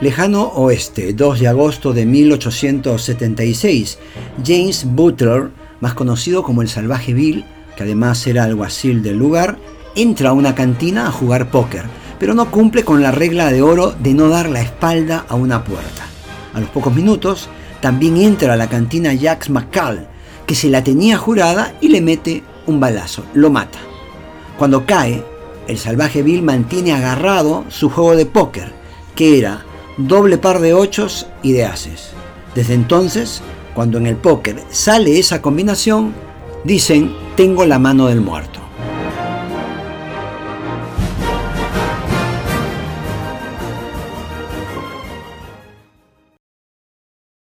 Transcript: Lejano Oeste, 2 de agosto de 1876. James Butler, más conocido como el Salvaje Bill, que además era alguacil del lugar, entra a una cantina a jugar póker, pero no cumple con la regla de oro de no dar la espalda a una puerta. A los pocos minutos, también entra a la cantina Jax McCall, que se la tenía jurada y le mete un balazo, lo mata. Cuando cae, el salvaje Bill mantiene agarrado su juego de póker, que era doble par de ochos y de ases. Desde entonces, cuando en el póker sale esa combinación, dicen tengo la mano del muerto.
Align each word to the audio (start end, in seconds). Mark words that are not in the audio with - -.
Lejano 0.00 0.44
Oeste, 0.54 1.12
2 1.12 1.40
de 1.40 1.48
agosto 1.48 1.92
de 1.92 2.06
1876. 2.06 3.98
James 4.46 4.84
Butler, 4.86 5.50
más 5.80 5.94
conocido 5.94 6.44
como 6.44 6.62
el 6.62 6.68
Salvaje 6.68 7.12
Bill, 7.12 7.44
que 7.76 7.82
además 7.82 8.24
era 8.28 8.44
alguacil 8.44 9.02
del 9.02 9.18
lugar, 9.18 9.58
entra 9.96 10.30
a 10.30 10.34
una 10.34 10.54
cantina 10.54 11.08
a 11.08 11.10
jugar 11.10 11.50
póker, 11.50 11.82
pero 12.20 12.34
no 12.34 12.48
cumple 12.52 12.84
con 12.84 13.02
la 13.02 13.10
regla 13.10 13.50
de 13.50 13.60
oro 13.60 13.90
de 13.90 14.14
no 14.14 14.28
dar 14.28 14.48
la 14.48 14.62
espalda 14.62 15.26
a 15.28 15.34
una 15.34 15.64
puerta. 15.64 16.06
A 16.54 16.60
los 16.60 16.70
pocos 16.70 16.94
minutos, 16.94 17.48
también 17.80 18.18
entra 18.18 18.52
a 18.52 18.56
la 18.56 18.68
cantina 18.68 19.10
Jax 19.20 19.50
McCall, 19.50 20.06
que 20.46 20.54
se 20.54 20.70
la 20.70 20.84
tenía 20.84 21.18
jurada 21.18 21.74
y 21.80 21.88
le 21.88 22.00
mete 22.00 22.44
un 22.66 22.78
balazo, 22.78 23.24
lo 23.34 23.50
mata. 23.50 23.80
Cuando 24.58 24.86
cae, 24.86 25.24
el 25.66 25.76
salvaje 25.76 26.22
Bill 26.22 26.42
mantiene 26.42 26.92
agarrado 26.92 27.64
su 27.68 27.90
juego 27.90 28.14
de 28.14 28.26
póker, 28.26 28.72
que 29.16 29.38
era 29.38 29.64
doble 29.98 30.38
par 30.38 30.60
de 30.60 30.72
ochos 30.72 31.26
y 31.42 31.52
de 31.52 31.64
ases. 31.64 32.10
Desde 32.54 32.74
entonces, 32.74 33.42
cuando 33.74 33.98
en 33.98 34.06
el 34.06 34.16
póker 34.16 34.62
sale 34.70 35.18
esa 35.18 35.42
combinación, 35.42 36.14
dicen 36.64 37.14
tengo 37.36 37.66
la 37.66 37.78
mano 37.78 38.06
del 38.06 38.20
muerto. 38.20 38.57